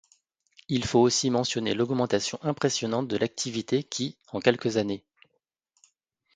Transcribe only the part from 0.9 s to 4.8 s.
aussi mentionner l'augmentation impressionnante de l'activité qui, en quelques